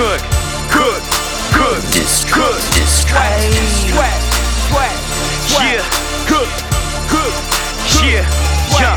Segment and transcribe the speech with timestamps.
[0.00, 0.20] cook,
[0.72, 1.02] cook,
[1.52, 1.82] cook,
[2.32, 2.56] cook,
[2.88, 3.36] Sweat,
[3.84, 4.96] sweat,
[5.44, 5.84] sweat, yeah,
[6.24, 6.48] cook,
[7.12, 7.34] cook,
[8.00, 8.24] yeah,
[8.80, 8.96] yeah.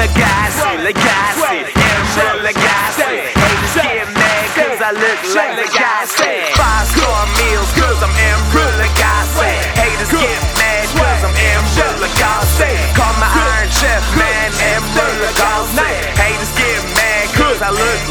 [0.00, 3.36] Lagasse, Lagasse, Emeril Lagasse.
[3.36, 6.56] Haters get mad cause I look like Lagasse.
[6.56, 9.50] Five star meals cause I'm Emeril Lagasse.
[9.76, 12.72] Haters get mad cause I'm Emeril Lagasse.
[12.96, 15.88] Call my Iron Chef, man, Emeril Lagasse.
[16.16, 18.03] Haters get mad cause I look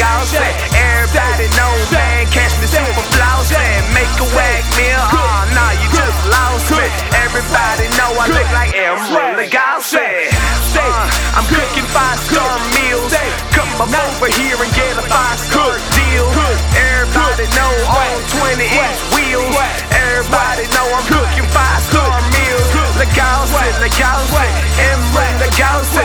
[0.00, 0.40] Lagasse.
[0.72, 3.60] Everybody know, man, catch me super flossy.
[3.92, 6.88] Make a whack meal, oh nah, you just lost me.
[7.20, 10.32] Everybody know I look like Emeril Lagasse.
[10.72, 11.04] Uh,
[11.36, 13.12] I'm cooking five star meals.
[13.52, 16.24] Come over here and get a five star deal.
[16.72, 18.16] Everybody know on
[18.56, 19.52] 20 inch wheels.
[19.92, 22.68] Everybody know I'm cooking five star meals.
[22.96, 24.44] Lagasse, Lagasse,
[24.80, 25.99] Emeril Lagasse.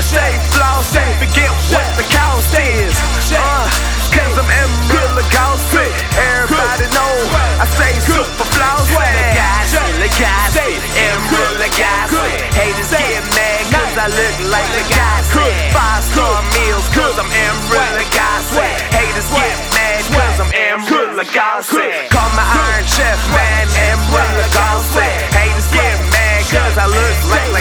[0.00, 1.04] I stay flossy.
[1.20, 2.96] Forget what the cost is.
[3.36, 3.68] Uh,
[4.08, 5.84] Cause I'm Emeril Lagasse.
[6.16, 7.12] Everybody know
[7.60, 8.96] I stay super flossy.
[8.96, 10.64] Lagasse, Lagasse,
[10.96, 12.24] Emeril Lagasse.
[12.56, 15.68] Haters get mad cause I look like Lagasse.
[15.68, 18.64] Five star meals cause I'm Emeril Lagasse.
[18.96, 22.08] Haters get mad cause I'm Emeril Lagasse.
[22.08, 25.04] Call my Iron Chef, man, Emeril Lagasse.
[25.36, 27.50] Haters get mad cause I look like.
[27.50, 27.52] Emeril,